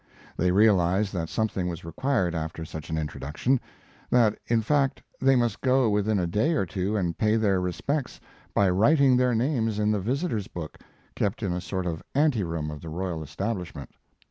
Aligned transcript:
They 0.35 0.49
realized 0.51 1.13
that 1.13 1.29
something 1.29 1.67
was 1.67 1.85
required 1.85 2.33
after 2.33 2.65
such 2.65 2.89
an 2.89 2.97
introduction; 2.97 3.59
that, 4.09 4.35
in 4.47 4.63
fact, 4.63 5.03
they 5.19 5.35
must 5.35 5.61
go 5.61 5.91
within 5.91 6.17
a 6.17 6.25
day 6.25 6.53
or 6.53 6.65
two 6.65 6.97
and 6.97 7.15
pay 7.15 7.35
their 7.35 7.61
respects 7.61 8.19
by 8.55 8.67
writing 8.71 9.15
their 9.15 9.35
names 9.35 9.77
in 9.77 9.91
the 9.91 9.99
visitors' 9.99 10.47
book, 10.47 10.79
kept 11.15 11.43
in 11.43 11.53
a 11.53 11.61
sort 11.61 11.85
of 11.85 12.01
anteroom 12.15 12.71
of 12.71 12.81
the 12.81 12.89
royal 12.89 13.21
establishment. 13.21 13.91